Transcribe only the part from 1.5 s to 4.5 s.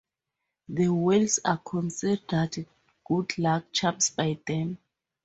considered good luck charms by